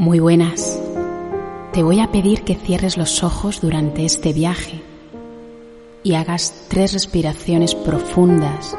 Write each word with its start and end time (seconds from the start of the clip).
Muy 0.00 0.18
buenas. 0.18 0.80
Te 1.74 1.82
voy 1.82 2.00
a 2.00 2.10
pedir 2.10 2.42
que 2.42 2.54
cierres 2.54 2.96
los 2.96 3.22
ojos 3.22 3.60
durante 3.60 4.06
este 4.06 4.32
viaje 4.32 4.80
y 6.02 6.14
hagas 6.14 6.64
tres 6.68 6.94
respiraciones 6.94 7.74
profundas, 7.74 8.78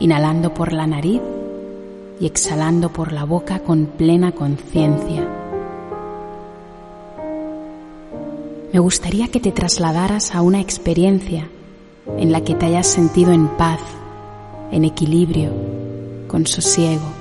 inhalando 0.00 0.54
por 0.54 0.72
la 0.72 0.86
nariz 0.86 1.20
y 2.18 2.24
exhalando 2.24 2.90
por 2.90 3.12
la 3.12 3.24
boca 3.24 3.58
con 3.58 3.84
plena 3.84 4.32
conciencia. 4.32 5.28
Me 8.72 8.78
gustaría 8.78 9.28
que 9.28 9.40
te 9.40 9.52
trasladaras 9.52 10.34
a 10.34 10.40
una 10.40 10.62
experiencia 10.62 11.50
en 12.16 12.32
la 12.32 12.40
que 12.40 12.54
te 12.54 12.64
hayas 12.64 12.86
sentido 12.86 13.30
en 13.30 13.46
paz, 13.58 13.80
en 14.72 14.86
equilibrio, 14.86 15.50
con 16.28 16.46
sosiego. 16.46 17.12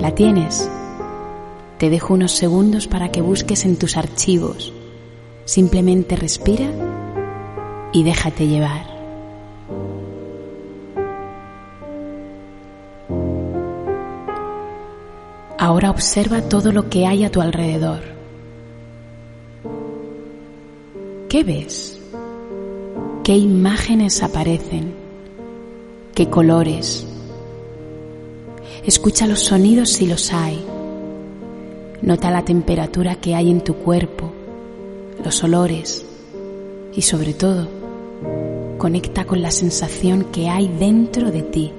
¿La 0.00 0.14
tienes? 0.14 0.70
Te 1.80 1.88
dejo 1.88 2.12
unos 2.12 2.32
segundos 2.32 2.86
para 2.86 3.10
que 3.10 3.22
busques 3.22 3.64
en 3.64 3.78
tus 3.78 3.96
archivos. 3.96 4.70
Simplemente 5.46 6.14
respira 6.14 6.66
y 7.90 8.02
déjate 8.02 8.46
llevar. 8.48 8.84
Ahora 15.56 15.90
observa 15.90 16.42
todo 16.42 16.70
lo 16.70 16.90
que 16.90 17.06
hay 17.06 17.24
a 17.24 17.30
tu 17.30 17.40
alrededor. 17.40 18.02
¿Qué 21.30 21.44
ves? 21.44 21.98
¿Qué 23.24 23.38
imágenes 23.38 24.22
aparecen? 24.22 24.94
¿Qué 26.14 26.28
colores? 26.28 27.06
Escucha 28.84 29.26
los 29.26 29.40
sonidos 29.40 29.88
si 29.88 30.06
los 30.06 30.30
hay 30.34 30.62
Nota 32.02 32.30
la 32.30 32.42
temperatura 32.46 33.16
que 33.16 33.34
hay 33.34 33.50
en 33.50 33.60
tu 33.60 33.74
cuerpo, 33.74 34.32
los 35.22 35.44
olores 35.44 36.06
y 36.94 37.02
sobre 37.02 37.34
todo, 37.34 37.68
conecta 38.78 39.26
con 39.26 39.42
la 39.42 39.50
sensación 39.50 40.24
que 40.32 40.48
hay 40.48 40.68
dentro 40.68 41.30
de 41.30 41.42
ti. 41.42 41.72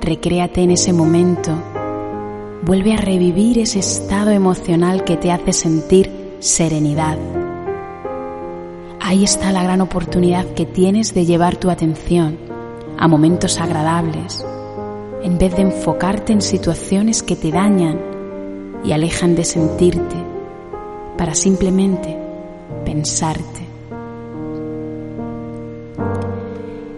Recréate 0.00 0.62
en 0.62 0.70
ese 0.70 0.92
momento, 0.92 1.52
vuelve 2.62 2.94
a 2.94 2.98
revivir 2.98 3.58
ese 3.58 3.80
estado 3.80 4.30
emocional 4.30 5.02
que 5.02 5.16
te 5.16 5.32
hace 5.32 5.52
sentir 5.52 6.08
serenidad. 6.38 7.18
Ahí 9.00 9.24
está 9.24 9.50
la 9.50 9.64
gran 9.64 9.80
oportunidad 9.80 10.46
que 10.54 10.66
tienes 10.66 11.14
de 11.14 11.26
llevar 11.26 11.56
tu 11.56 11.68
atención 11.68 12.38
a 12.96 13.08
momentos 13.08 13.60
agradables, 13.60 14.46
en 15.24 15.36
vez 15.36 15.56
de 15.56 15.62
enfocarte 15.62 16.32
en 16.32 16.40
situaciones 16.40 17.24
que 17.24 17.34
te 17.34 17.50
dañan 17.50 18.15
y 18.86 18.92
alejan 18.92 19.34
de 19.34 19.44
sentirte 19.44 20.16
para 21.18 21.34
simplemente 21.34 22.16
pensarte. 22.84 23.66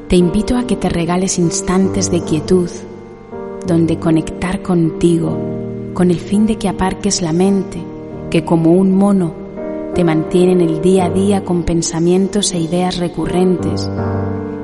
Te 0.09 0.17
invito 0.17 0.57
a 0.57 0.67
que 0.67 0.77
te 0.77 0.89
regales 0.89 1.39
instantes 1.39 2.11
de 2.11 2.23
quietud 2.23 2.71
donde 3.67 3.99
conectar 3.99 4.63
contigo 4.63 5.37
con 5.95 6.11
el 6.11 6.21
fin 6.21 6.47
de 6.47 6.57
que 6.57 6.69
aparques 6.69 7.23
la 7.23 7.33
mente 7.33 7.83
que 8.31 8.45
como 8.45 8.73
un 8.73 8.95
mono 8.95 9.33
te 9.95 10.05
mantiene 10.05 10.53
en 10.53 10.61
el 10.61 10.81
día 10.81 11.07
a 11.07 11.11
día 11.11 11.45
con 11.45 11.65
pensamientos 11.65 12.53
e 12.53 12.59
ideas 12.59 12.99
recurrentes 12.99 13.91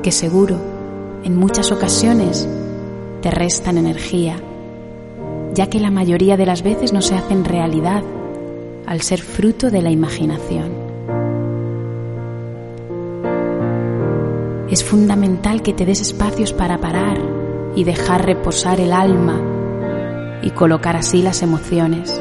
que 0.03 0.13
seguro 0.13 0.57
en 1.25 1.37
muchas 1.37 1.73
ocasiones 1.73 2.49
te 3.21 3.31
restan 3.31 3.79
energía 3.79 4.37
ya 5.55 5.69
que 5.69 5.79
la 5.79 5.91
mayoría 5.91 6.37
de 6.37 6.47
las 6.47 6.63
veces 6.63 6.93
no 6.93 7.01
se 7.01 7.15
hacen 7.15 7.45
realidad 7.45 8.03
al 8.87 9.01
ser 9.01 9.21
fruto 9.21 9.71
de 9.71 9.83
la 9.83 9.91
imaginación. 9.91 10.73
Es 14.69 14.83
fundamental 14.83 15.63
que 15.63 15.73
te 15.73 15.87
des 15.87 16.01
espacios 16.01 16.53
para 16.53 16.79
parar 16.79 17.19
y 17.77 17.85
dejar 17.85 18.27
reposar 18.27 18.81
el 18.81 18.93
alma 18.93 19.41
y 20.43 20.51
colocar 20.51 20.97
así 20.97 21.23
las 21.23 21.43
emociones. 21.43 22.21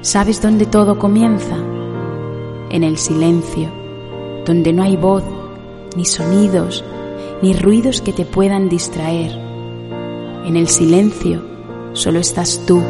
¿Sabes 0.00 0.42
dónde 0.42 0.66
todo 0.66 0.98
comienza? 0.98 1.56
En 2.70 2.82
el 2.82 2.98
silencio, 2.98 3.68
donde 4.44 4.72
no 4.72 4.82
hay 4.82 4.96
voz, 4.96 5.22
ni 5.96 6.04
sonidos, 6.04 6.84
ni 7.40 7.52
ruidos 7.54 8.00
que 8.00 8.12
te 8.12 8.24
puedan 8.24 8.68
distraer. 8.68 9.32
En 10.44 10.56
el 10.56 10.68
silencio 10.68 11.57
solo 11.98 12.20
estás 12.20 12.64
tú 12.64 12.80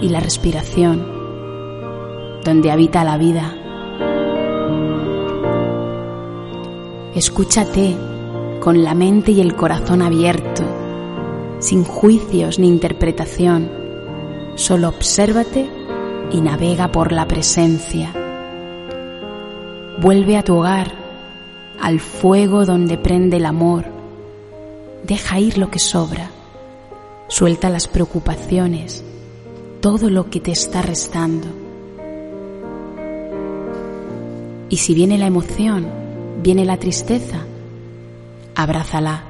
y 0.00 0.08
la 0.08 0.18
respiración, 0.18 1.06
donde 2.42 2.70
habita 2.70 3.04
la 3.04 3.18
vida. 3.18 3.54
Escúchate 7.14 7.94
con 8.60 8.82
la 8.82 8.94
mente 8.94 9.32
y 9.32 9.42
el 9.42 9.54
corazón 9.54 10.00
abierto, 10.00 10.62
sin 11.58 11.84
juicios 11.84 12.58
ni 12.58 12.68
interpretación. 12.68 13.70
Solo 14.54 14.88
obsérvate 14.88 15.68
y 16.32 16.40
navega 16.40 16.90
por 16.90 17.12
la 17.12 17.28
presencia. 17.28 18.10
Vuelve 20.00 20.38
a 20.38 20.44
tu 20.44 20.56
hogar, 20.56 20.92
al 21.78 22.00
fuego 22.00 22.64
donde 22.64 22.96
prende 22.96 23.36
el 23.36 23.44
amor. 23.44 23.84
Deja 25.04 25.40
ir 25.40 25.58
lo 25.58 25.70
que 25.70 25.78
sobra 25.78 26.30
Suelta 27.30 27.68
las 27.68 27.88
preocupaciones, 27.88 29.04
todo 29.82 30.08
lo 30.08 30.30
que 30.30 30.40
te 30.40 30.50
está 30.50 30.80
restando. 30.80 31.46
Y 34.70 34.78
si 34.78 34.94
viene 34.94 35.18
la 35.18 35.26
emoción, 35.26 35.86
viene 36.42 36.64
la 36.64 36.78
tristeza, 36.78 37.44
abrázala, 38.54 39.24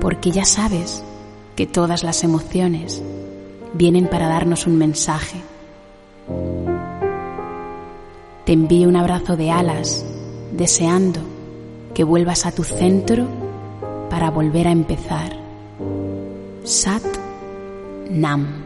porque 0.00 0.30
ya 0.30 0.44
sabes 0.44 1.02
que 1.56 1.66
todas 1.66 2.04
las 2.04 2.22
emociones 2.22 3.02
vienen 3.72 4.06
para 4.06 4.28
darnos 4.28 4.68
un 4.68 4.78
mensaje. 4.78 5.40
Te 8.44 8.52
envío 8.52 8.88
un 8.88 8.96
abrazo 8.96 9.36
de 9.36 9.50
alas, 9.50 10.04
deseando 10.52 11.18
que 11.94 12.04
vuelvas 12.04 12.46
a 12.46 12.52
tu 12.52 12.62
centro 12.62 13.26
para 14.08 14.30
volver 14.30 14.68
a 14.68 14.72
empezar. 14.72 15.43
Sat 16.64 17.04
Nam. 18.08 18.64